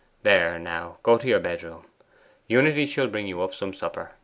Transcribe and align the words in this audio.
There, 0.23 0.57
now, 0.57 0.97
go 1.03 1.19
to 1.19 1.27
your 1.27 1.39
bedroom. 1.39 1.85
Unity 2.47 2.87
shall 2.87 3.05
bring 3.07 3.27
you 3.27 3.43
up 3.43 3.53
some 3.53 3.71
supper. 3.71 4.13